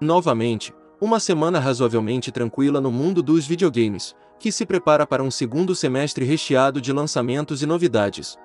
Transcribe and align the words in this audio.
Novamente, 0.00 0.72
uma 0.98 1.20
semana 1.20 1.58
razoavelmente 1.58 2.32
tranquila 2.32 2.80
no 2.80 2.90
mundo 2.90 3.22
dos 3.22 3.46
videogames, 3.46 4.16
que 4.38 4.50
se 4.50 4.64
prepara 4.64 5.06
para 5.06 5.22
um 5.22 5.30
segundo 5.30 5.74
semestre 5.74 6.24
recheado 6.24 6.80
de 6.80 6.90
lançamentos 6.90 7.62
e 7.62 7.66
novidades. 7.66 8.38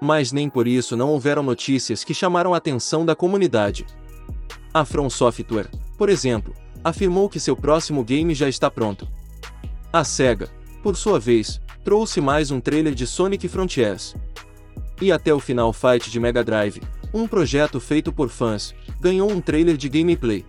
Mas 0.00 0.30
nem 0.30 0.48
por 0.48 0.68
isso 0.68 0.96
não 0.96 1.10
houveram 1.10 1.42
notícias 1.42 2.04
que 2.04 2.14
chamaram 2.14 2.54
a 2.54 2.58
atenção 2.58 3.04
da 3.04 3.16
comunidade. 3.16 3.84
A 4.72 4.84
From 4.84 5.10
Software, 5.10 5.68
por 5.96 6.08
exemplo, 6.08 6.54
afirmou 6.84 7.28
que 7.28 7.40
seu 7.40 7.56
próximo 7.56 8.04
game 8.04 8.32
já 8.32 8.48
está 8.48 8.70
pronto. 8.70 9.08
A 9.92 10.04
SEGA, 10.04 10.48
por 10.80 10.96
sua 10.96 11.18
vez, 11.18 11.60
trouxe 11.82 12.20
mais 12.20 12.52
um 12.52 12.60
trailer 12.60 12.94
de 12.94 13.04
Sonic 13.04 13.48
Frontiers. 13.48 14.14
E 15.02 15.10
até 15.10 15.34
o 15.34 15.40
Final 15.40 15.72
Fight 15.72 16.08
de 16.08 16.20
Mega 16.20 16.44
Drive, 16.44 16.80
um 17.12 17.26
projeto 17.26 17.80
feito 17.80 18.12
por 18.12 18.28
fãs, 18.28 18.74
ganhou 19.00 19.30
um 19.30 19.40
trailer 19.40 19.76
de 19.76 19.88
gameplay. 19.88 20.44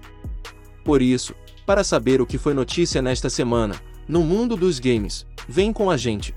Por 0.84 1.02
isso, 1.02 1.34
para 1.66 1.84
saber 1.84 2.22
o 2.22 2.26
que 2.26 2.38
foi 2.38 2.54
notícia 2.54 3.02
nesta 3.02 3.30
semana, 3.30 3.76
no 4.08 4.24
mundo 4.24 4.56
dos 4.56 4.80
games, 4.80 5.26
vem 5.48 5.72
com 5.72 5.92
a 5.92 5.98
gente. 5.98 6.36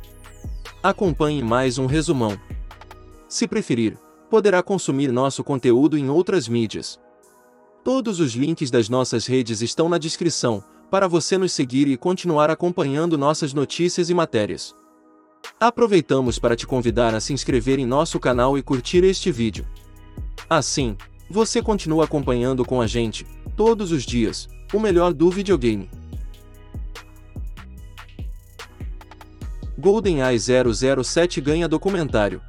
Acompanhe 0.83 1.43
mais 1.43 1.79
um 1.79 1.87
resumão. 1.87 2.39
Se 3.29 3.49
preferir, 3.49 3.97
poderá 4.29 4.63
consumir 4.63 5.11
nosso 5.11 5.43
conteúdo 5.43 5.97
em 5.97 6.11
outras 6.11 6.49
mídias. 6.49 7.01
Todos 7.85 8.21
os 8.21 8.35
links 8.35 8.71
das 8.71 8.89
nossas 8.89 9.27
redes 9.27 9.61
estão 9.63 9.89
na 9.89 9.99
descrição, 9.99 10.63
para 10.91 11.09
você 11.09 11.39
nos 11.39 11.53
seguir 11.53 11.89
e 11.89 11.97
continuar 11.97 12.51
acompanhando 12.51 13.17
nossas 13.17 13.55
notícias 13.55 14.11
e 14.11 14.15
matérias. 14.15 14.75
Aproveitamos 15.59 16.39
para 16.39 16.55
te 16.55 16.67
convidar 16.67 17.15
a 17.15 17.21
se 17.21 17.33
inscrever 17.33 17.79
em 17.79 17.87
nosso 17.87 18.21
canal 18.21 18.59
e 18.59 18.63
curtir 18.63 19.03
este 19.03 19.33
vídeo. 19.33 19.67
Assim, 20.55 20.99
você 21.31 21.63
continua 21.63 22.05
acompanhando 22.05 22.63
com 22.63 22.83
a 22.83 22.87
gente, 22.87 23.25
todos 23.57 23.91
os 23.91 24.05
dias, 24.05 24.51
o 24.71 24.79
melhor 24.79 25.15
do 25.15 25.31
videogame. 25.31 25.89
GoldenEye 29.79 30.39
007 30.39 31.41
ganha 31.41 31.67
documentário. 31.67 32.43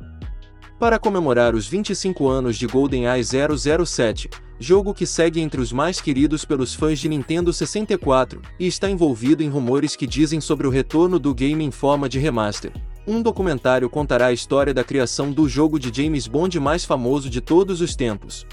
Para 0.78 1.00
comemorar 1.00 1.56
os 1.56 1.66
25 1.66 2.28
anos 2.28 2.58
de 2.58 2.68
GoldenEye 2.68 3.24
007, 3.24 4.30
jogo 4.60 4.94
que 4.94 5.06
segue 5.06 5.40
entre 5.40 5.62
os 5.62 5.72
mais 5.72 6.02
queridos 6.02 6.44
pelos 6.44 6.74
fãs 6.74 7.00
de 7.00 7.08
Nintendo 7.08 7.54
64, 7.54 8.42
e 8.60 8.68
está 8.68 8.90
envolvido 8.90 9.42
em 9.42 9.48
rumores 9.48 9.96
que 9.96 10.06
dizem 10.06 10.42
sobre 10.42 10.68
o 10.68 10.70
retorno 10.70 11.18
do 11.18 11.34
game 11.34 11.64
em 11.64 11.72
forma 11.72 12.10
de 12.10 12.20
remaster. 12.20 12.74
Um 13.06 13.22
documentário 13.22 13.90
contará 13.90 14.28
a 14.28 14.34
história 14.34 14.74
da 14.74 14.84
criação 14.84 15.30
do 15.30 15.48
jogo 15.50 15.78
de 15.78 15.92
James 15.94 16.26
Bond 16.26 16.58
mais 16.58 16.86
famoso 16.86 17.30
de 17.30 17.42
todos 17.42 17.82
os 17.82 17.98
tempos. 17.98 18.48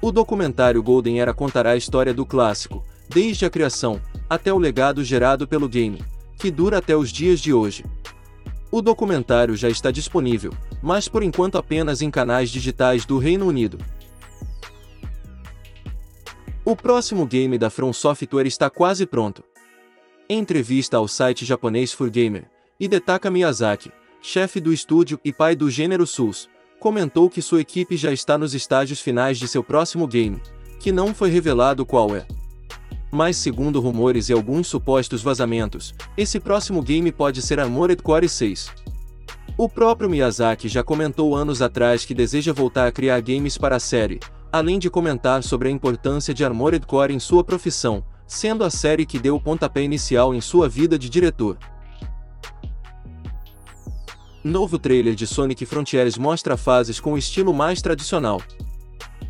O 0.00 0.12
documentário 0.12 0.80
Golden 0.80 1.20
Era 1.20 1.34
contará 1.34 1.72
a 1.72 1.76
história 1.76 2.14
do 2.14 2.24
clássico, 2.24 2.84
desde 3.08 3.44
a 3.44 3.50
criação, 3.50 4.00
até 4.30 4.52
o 4.52 4.58
legado 4.58 5.02
gerado 5.02 5.48
pelo 5.48 5.68
game, 5.68 6.04
que 6.38 6.52
dura 6.52 6.78
até 6.78 6.96
os 6.96 7.10
dias 7.10 7.40
de 7.40 7.52
hoje. 7.52 7.84
O 8.70 8.80
documentário 8.80 9.56
já 9.56 9.68
está 9.68 9.90
disponível, 9.90 10.52
mas 10.80 11.08
por 11.08 11.24
enquanto 11.24 11.58
apenas 11.58 12.00
em 12.00 12.12
canais 12.12 12.50
digitais 12.50 13.04
do 13.04 13.18
Reino 13.18 13.46
Unido. 13.46 13.78
O 16.64 16.76
próximo 16.76 17.26
game 17.26 17.58
da 17.58 17.70
From 17.70 17.92
Software 17.92 18.46
está 18.46 18.70
quase 18.70 19.04
pronto. 19.04 19.42
Em 20.28 20.38
entrevista 20.38 20.96
ao 20.96 21.08
site 21.08 21.44
japonês 21.44 21.92
Furgamer, 21.92 22.48
Hidetaka 22.78 23.30
Miyazaki, 23.30 23.92
chefe 24.20 24.58
do 24.58 24.72
estúdio 24.72 25.20
e 25.24 25.32
pai 25.32 25.54
do 25.54 25.70
gênero 25.70 26.04
Souls, 26.04 26.48
comentou 26.80 27.30
que 27.30 27.40
sua 27.40 27.60
equipe 27.60 27.96
já 27.96 28.12
está 28.12 28.36
nos 28.36 28.52
estágios 28.52 29.00
finais 29.00 29.38
de 29.38 29.46
seu 29.46 29.62
próximo 29.62 30.08
game, 30.08 30.42
que 30.80 30.90
não 30.90 31.14
foi 31.14 31.30
revelado 31.30 31.86
qual 31.86 32.16
é. 32.16 32.26
Mas 33.12 33.36
segundo 33.36 33.80
rumores 33.80 34.28
e 34.28 34.32
alguns 34.32 34.66
supostos 34.66 35.22
vazamentos, 35.22 35.94
esse 36.16 36.40
próximo 36.40 36.82
game 36.82 37.12
pode 37.12 37.42
ser 37.42 37.60
Armored 37.60 38.02
Core 38.02 38.28
6. 38.28 38.72
O 39.56 39.68
próprio 39.68 40.10
Miyazaki 40.10 40.66
já 40.66 40.82
comentou 40.82 41.36
anos 41.36 41.62
atrás 41.62 42.04
que 42.04 42.12
deseja 42.12 42.52
voltar 42.52 42.88
a 42.88 42.92
criar 42.92 43.20
games 43.20 43.56
para 43.56 43.76
a 43.76 43.80
série, 43.80 44.18
além 44.50 44.80
de 44.80 44.90
comentar 44.90 45.44
sobre 45.44 45.68
a 45.68 45.70
importância 45.70 46.34
de 46.34 46.44
Armored 46.44 46.84
Core 46.86 47.14
em 47.14 47.20
sua 47.20 47.44
profissão, 47.44 48.04
sendo 48.26 48.64
a 48.64 48.70
série 48.70 49.06
que 49.06 49.20
deu 49.20 49.36
o 49.36 49.40
pontapé 49.40 49.82
inicial 49.82 50.34
em 50.34 50.40
sua 50.40 50.68
vida 50.68 50.98
de 50.98 51.08
diretor. 51.08 51.56
Novo 54.44 54.78
trailer 54.78 55.14
de 55.14 55.26
Sonic 55.26 55.64
Frontiers 55.64 56.18
mostra 56.18 56.54
fases 56.54 57.00
com 57.00 57.16
estilo 57.16 57.54
mais 57.54 57.80
tradicional. 57.80 58.42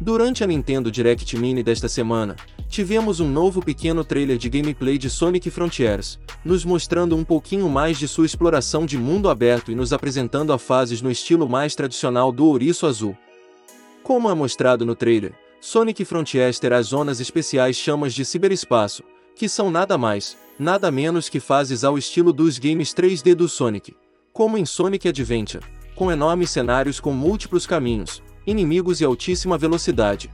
Durante 0.00 0.42
a 0.42 0.47
Nintendo 0.47 0.91
Direct 0.91 1.38
Mini 1.38 1.62
desta 1.62 1.88
semana, 1.88 2.34
tivemos 2.69 3.20
um 3.20 3.30
novo 3.30 3.64
pequeno 3.64 4.03
trailer 4.04 4.36
de 4.36 4.48
gameplay 4.48 4.98
de 4.98 5.08
Sonic 5.08 5.50
Frontiers, 5.50 6.19
nos 6.44 6.64
mostrando 6.64 7.14
um 7.14 7.22
pouquinho 7.22 7.69
mais 7.69 7.97
de 7.97 8.08
sua 8.08 8.26
exploração 8.26 8.84
de 8.84 8.98
mundo 8.98 9.30
aberto 9.30 9.70
e 9.70 9.76
nos 9.76 9.92
apresentando 9.92 10.53
a 10.53 10.58
fases 10.58 11.00
no 11.00 11.12
estilo 11.12 11.48
mais 11.48 11.76
tradicional 11.76 12.32
do 12.32 12.47
ouriço 12.47 12.84
azul. 12.84 13.16
Como 14.03 14.28
é 14.28 14.34
mostrado 14.34 14.84
no 14.84 14.97
trailer, 14.97 15.32
Sonic 15.60 16.04
Frontiers 16.04 16.58
terá 16.58 16.82
zonas 16.82 17.20
especiais 17.20 17.76
chamas 17.76 18.12
de 18.12 18.24
ciberespaço, 18.24 19.04
que 19.36 19.48
são 19.48 19.70
nada 19.70 19.97
mais, 19.97 20.36
nada 20.58 20.91
menos 20.91 21.28
que 21.28 21.38
fases 21.38 21.84
ao 21.84 21.97
estilo 21.97 22.32
dos 22.32 22.58
games 22.58 22.92
3D 22.92 23.36
do 23.36 23.48
Sonic 23.48 23.94
como 24.34 24.59
em 24.59 24.67
Sonic 24.67 25.06
Adventure, 25.06 25.65
com 25.95 26.11
enormes 26.11 26.50
cenários 26.50 26.99
com 26.99 27.12
múltiplos 27.12 27.69
caminhos, 27.69 28.21
inimigos 28.45 29.00
e 29.00 29.05
altíssima 29.05 29.56
velocidade. 29.56 30.28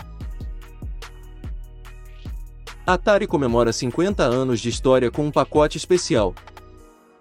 Atari 2.86 3.26
comemora 3.26 3.74
50 3.74 4.24
anos 4.24 4.58
de 4.58 4.70
história 4.70 5.10
com 5.10 5.26
um 5.26 5.30
pacote 5.30 5.76
especial. 5.76 6.34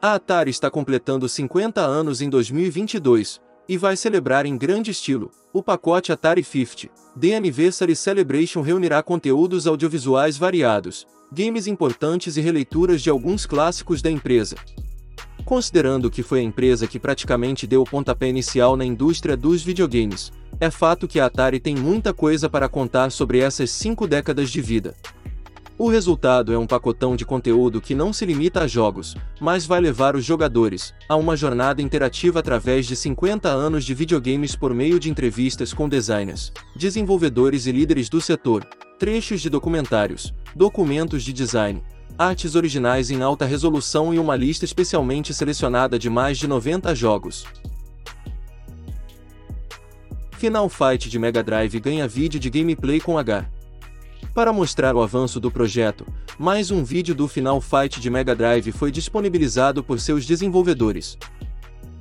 A 0.02 0.14
Atari 0.14 0.50
está 0.50 0.72
completando 0.72 1.28
50 1.28 1.82
anos 1.82 2.22
em 2.22 2.30
2022 2.30 3.42
e 3.68 3.78
vai 3.78 3.98
celebrar 3.98 4.46
em 4.46 4.58
grande 4.58 4.92
estilo. 4.92 5.32
O 5.52 5.62
pacote 5.62 6.14
Atari 6.14 6.44
50 6.46 6.90
The 7.20 7.36
Anniversary 7.36 7.94
Celebration 7.94 8.62
reunirá 8.62 9.04
conteúdos 9.04 9.68
audiovisuais 9.68 10.38
variados, 10.38 11.06
games 11.30 11.68
importantes 11.68 12.38
e 12.38 12.42
releituras 12.42 13.02
de 13.02 13.10
alguns 13.10 13.46
clássicos 13.46 14.02
da 14.02 14.10
empresa, 14.10 14.56
Considerando 15.50 16.12
que 16.12 16.22
foi 16.22 16.42
a 16.42 16.44
empresa 16.44 16.86
que 16.86 17.00
praticamente 17.00 17.66
deu 17.66 17.82
o 17.82 17.84
pontapé 17.84 18.30
inicial 18.30 18.78
na 18.78 18.86
indústria 18.86 19.36
dos 19.36 19.64
videogames, 19.64 20.32
é 20.60 20.70
fato 20.70 21.08
que 21.08 21.20
a 21.20 21.26
Atari 21.26 21.60
tem 21.60 21.76
muita 21.76 22.14
coisa 22.14 22.48
para 22.48 22.70
contar 22.70 23.12
sobre 23.12 23.40
essas 23.40 23.72
cinco 23.72 24.06
décadas 24.06 24.52
de 24.52 24.62
vida. 24.62 24.94
O 25.76 25.90
resultado 25.90 26.54
é 26.54 26.58
um 26.60 26.68
pacotão 26.68 27.16
de 27.16 27.26
conteúdo 27.26 27.82
que 27.82 27.96
não 27.96 28.14
se 28.14 28.28
limita 28.28 28.62
a 28.62 28.68
jogos, 28.68 29.16
mas 29.42 29.66
vai 29.66 29.82
levar 29.82 30.16
os 30.16 30.24
jogadores 30.24 30.94
a 31.10 31.16
uma 31.16 31.36
jornada 31.36 31.82
interativa 31.82 32.42
através 32.42 32.86
de 32.86 32.96
50 32.96 33.50
anos 33.50 33.84
de 33.84 33.96
videogames 33.96 34.56
por 34.56 34.72
meio 34.72 35.00
de 35.00 35.10
entrevistas 35.10 35.74
com 35.74 35.90
designers, 35.90 36.54
desenvolvedores 36.76 37.66
e 37.66 37.72
líderes 37.72 38.08
do 38.08 38.22
setor, 38.22 38.64
trechos 39.00 39.42
de 39.42 39.50
documentários, 39.50 40.32
documentos 40.56 41.24
de 41.24 41.34
design, 41.34 41.82
artes 42.20 42.54
originais 42.54 43.10
em 43.10 43.22
alta 43.22 43.46
resolução 43.46 44.14
e 44.14 44.20
uma 44.20 44.36
lista 44.36 44.66
especialmente 44.66 45.34
selecionada 45.34 45.98
de 45.98 46.10
mais 46.10 46.38
de 46.38 46.50
90 46.50 46.94
jogos. 46.94 47.46
Final 50.38 50.68
Fight 50.68 51.10
de 51.10 51.18
Mega 51.18 51.42
Drive 51.42 51.80
ganha 51.80 52.06
vídeo 52.10 52.38
de 52.38 52.50
gameplay 52.50 53.00
com 53.00 53.18
H. 53.18 53.50
Para 54.34 54.52
mostrar 54.52 54.98
o 54.98 55.02
avanço 55.02 55.40
do 55.40 55.50
projeto, 55.50 56.06
mais 56.38 56.72
um 56.72 56.84
vídeo 56.84 57.16
do 57.16 57.26
Final 57.26 57.62
Fight 57.62 58.02
de 58.02 58.10
Mega 58.10 58.36
Drive 58.36 58.74
foi 58.74 58.92
disponibilizado 58.92 59.82
por 59.82 59.98
seus 59.98 60.26
desenvolvedores. 60.26 61.18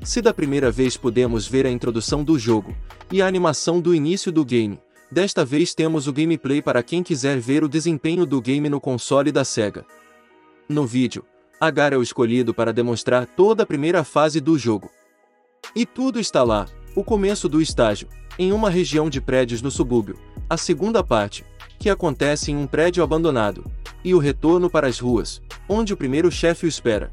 Se 0.02 0.20
da 0.20 0.34
primeira 0.34 0.68
vez 0.68 0.96
pudemos 0.96 1.46
ver 1.46 1.64
a 1.64 1.70
introdução 1.70 2.24
do 2.24 2.36
jogo 2.36 2.74
e 3.12 3.22
a 3.22 3.26
animação 3.28 3.80
do 3.80 3.94
início 3.94 4.32
do 4.32 4.44
game, 4.44 4.80
desta 5.12 5.44
vez 5.44 5.74
temos 5.74 6.08
o 6.08 6.12
gameplay 6.12 6.60
para 6.60 6.82
quem 6.82 7.04
quiser 7.04 7.38
ver 7.38 7.62
o 7.62 7.68
desempenho 7.68 8.26
do 8.26 8.40
game 8.40 8.68
no 8.68 8.80
console 8.80 9.30
da 9.30 9.44
Sega. 9.44 9.86
No 10.68 10.86
vídeo, 10.86 11.24
Agar 11.58 11.94
é 11.94 11.96
o 11.96 12.02
escolhido 12.02 12.52
para 12.52 12.74
demonstrar 12.74 13.26
toda 13.26 13.62
a 13.62 13.66
primeira 13.66 14.04
fase 14.04 14.38
do 14.38 14.58
jogo. 14.58 14.90
E 15.74 15.86
tudo 15.86 16.20
está 16.20 16.42
lá, 16.42 16.66
o 16.94 17.02
começo 17.02 17.48
do 17.48 17.62
estágio, 17.62 18.06
em 18.38 18.52
uma 18.52 18.68
região 18.68 19.08
de 19.08 19.18
prédios 19.18 19.62
no 19.62 19.70
subúrbio, 19.70 20.18
a 20.48 20.58
segunda 20.58 21.02
parte, 21.02 21.42
que 21.78 21.88
acontece 21.88 22.52
em 22.52 22.56
um 22.56 22.66
prédio 22.66 23.02
abandonado, 23.02 23.64
e 24.04 24.14
o 24.14 24.18
retorno 24.18 24.68
para 24.68 24.86
as 24.86 24.98
ruas, 24.98 25.40
onde 25.66 25.94
o 25.94 25.96
primeiro 25.96 26.30
chefe 26.30 26.66
o 26.66 26.68
espera. 26.68 27.10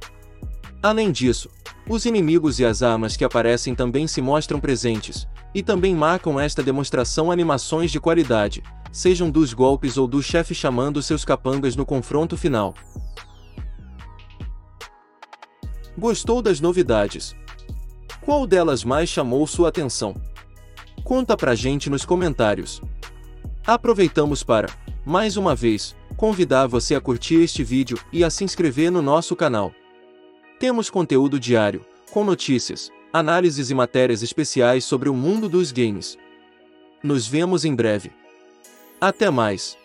Além 0.83 1.09
disso, 1.09 1.49
os 1.89 2.05
inimigos 2.05 2.59
e 2.59 2.65
as 2.65 2.83
armas 2.83 3.15
que 3.15 3.23
aparecem 3.23 3.73
também 3.73 4.05
se 4.05 4.21
mostram 4.21 4.59
presentes, 4.59 5.27
e 5.55 5.63
também 5.63 5.95
marcam 5.95 6.37
esta 6.37 6.61
demonstração 6.61 7.31
animações 7.31 7.89
de 7.89 8.01
qualidade, 8.01 8.61
sejam 8.91 9.29
dos 9.29 9.53
golpes 9.53 9.97
ou 9.97 10.07
do 10.07 10.21
chefe 10.21 10.53
chamando 10.53 11.01
seus 11.01 11.23
capangas 11.23 11.75
no 11.75 11.85
confronto 11.85 12.35
final. 12.35 12.75
Gostou 15.97 16.41
das 16.41 16.59
novidades? 16.59 17.35
Qual 18.19 18.45
delas 18.45 18.83
mais 18.83 19.07
chamou 19.07 19.47
sua 19.47 19.69
atenção? 19.69 20.15
Conta 21.03 21.37
pra 21.37 21.55
gente 21.55 21.89
nos 21.89 22.03
comentários. 22.03 22.81
Aproveitamos 23.65 24.43
para, 24.43 24.67
mais 25.05 25.37
uma 25.37 25.55
vez, 25.55 25.95
convidar 26.17 26.67
você 26.67 26.95
a 26.95 27.01
curtir 27.01 27.35
este 27.35 27.63
vídeo 27.63 27.97
e 28.11 28.23
a 28.23 28.29
se 28.29 28.43
inscrever 28.43 28.91
no 28.91 29.01
nosso 29.01 29.35
canal. 29.35 29.71
Temos 30.59 30.89
conteúdo 30.89 31.39
diário, 31.39 31.85
com 32.11 32.23
notícias, 32.23 32.91
análises 33.13 33.69
e 33.69 33.73
matérias 33.73 34.21
especiais 34.21 34.83
sobre 34.83 35.07
o 35.07 35.13
mundo 35.13 35.47
dos 35.47 35.71
games. 35.71 36.17
Nos 37.01 37.25
vemos 37.25 37.63
em 37.63 37.73
breve. 37.73 38.11
Até 38.99 39.29
mais! 39.29 39.77